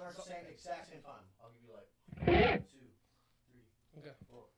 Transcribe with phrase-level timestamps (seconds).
[0.00, 1.24] start the same exact same time.
[1.42, 1.90] I'll give you like
[2.24, 2.88] one, two,
[3.52, 3.68] three,
[4.00, 4.16] Okay.
[4.32, 4.48] four.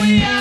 [0.00, 0.39] we are.